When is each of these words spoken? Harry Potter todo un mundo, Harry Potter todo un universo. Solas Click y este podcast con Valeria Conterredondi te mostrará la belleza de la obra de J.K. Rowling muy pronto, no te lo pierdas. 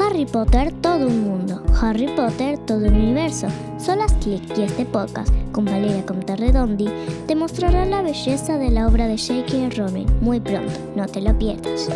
Harry 0.00 0.26
Potter 0.26 0.72
todo 0.80 1.08
un 1.08 1.22
mundo, 1.22 1.60
Harry 1.80 2.06
Potter 2.14 2.56
todo 2.58 2.86
un 2.86 2.94
universo. 2.94 3.48
Solas 3.78 4.12
Click 4.20 4.56
y 4.56 4.62
este 4.62 4.84
podcast 4.84 5.32
con 5.50 5.64
Valeria 5.64 6.06
Conterredondi 6.06 6.88
te 7.26 7.34
mostrará 7.34 7.84
la 7.84 8.02
belleza 8.02 8.58
de 8.58 8.70
la 8.70 8.86
obra 8.86 9.08
de 9.08 9.18
J.K. 9.18 9.76
Rowling 9.76 10.06
muy 10.20 10.38
pronto, 10.38 10.72
no 10.94 11.06
te 11.06 11.20
lo 11.20 11.36
pierdas. 11.36 11.88